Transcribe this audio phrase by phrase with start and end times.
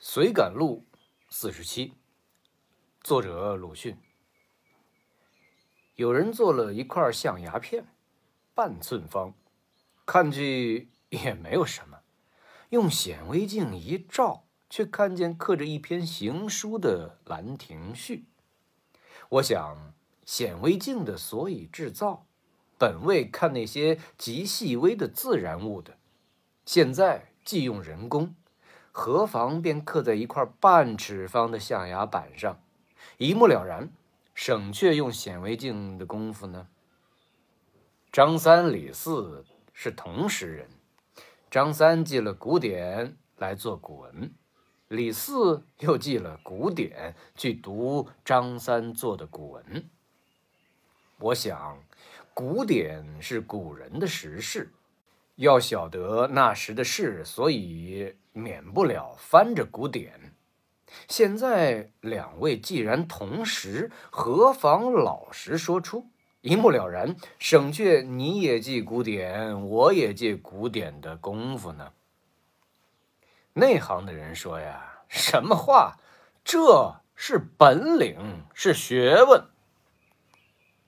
[0.00, 0.86] 随感录
[1.28, 1.92] 四十七，
[3.02, 3.98] 作者鲁迅。
[5.96, 7.84] 有人做了一块象牙片，
[8.54, 9.34] 半寸方，
[10.06, 11.98] 看去也没有什么。
[12.68, 18.28] 用显微镜一照，却看见刻着一篇行书的《兰亭序》。
[19.30, 19.92] 我想，
[20.24, 22.28] 显微镜的所以制造，
[22.78, 25.98] 本为看那些极细微的自然物的，
[26.64, 28.36] 现在既用人工。
[29.00, 32.60] 何妨便刻在一块半尺方的象牙板上，
[33.16, 33.90] 一目了然，
[34.34, 36.66] 省却用显微镜的功夫呢？
[38.10, 40.68] 张三李四是同时人，
[41.48, 44.34] 张三记了古典来做古文，
[44.88, 49.88] 李四又记了古典去读张三做的古文。
[51.20, 51.80] 我想，
[52.34, 54.72] 古典是古人的实事。
[55.38, 60.34] 要晓得那时的事，所以免不了翻着古典。
[61.06, 66.08] 现在两位既然同时，何妨老实说出，
[66.40, 71.92] 一目了然，省却你也记古典，我也记古典的功夫呢？
[73.52, 76.00] 内行的人说呀，什么话？
[76.42, 79.44] 这是本领，是学问。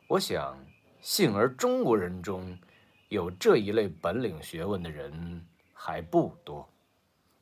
[0.09, 0.59] 我想，
[1.01, 2.59] 幸而中国人中。
[3.11, 5.45] 有这一类本领学问的人
[5.75, 6.69] 还不多。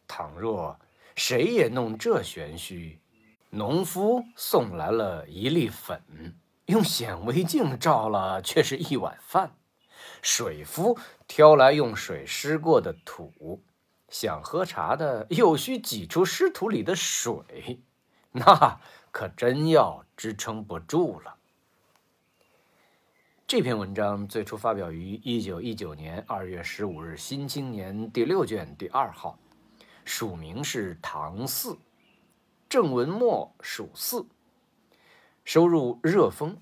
[0.06, 0.78] 倘若
[1.14, 2.98] 谁也弄这玄虚，
[3.50, 6.02] 农夫送来了一粒粉，
[6.66, 9.50] 用显微镜照了，却是一碗饭；
[10.22, 13.62] 水夫挑来用水湿过的土，
[14.08, 17.82] 想喝茶的又需挤出湿土里的水，
[18.32, 18.80] 那
[19.10, 21.36] 可真要支撑不住了。
[23.48, 29.38] 这篇文章最初发表于一九一九年二月十五日《新青年》第六卷第二号，
[30.04, 31.78] 署名是唐四，
[32.68, 34.26] 正文末属四，
[35.46, 36.56] 收入《热风》。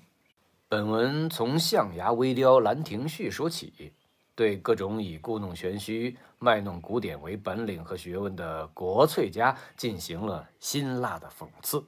[0.69, 3.91] 本文从象牙微雕《兰亭序》说起，
[4.33, 11.85] 对各种以故弄玄虚、卖弄古典为本领和学问的国粹家进行了辛辣的讽刺，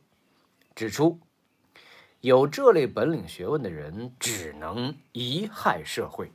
[0.75, 1.18] 指出。
[2.22, 6.31] 有这类本领学问的人，只能贻害社会。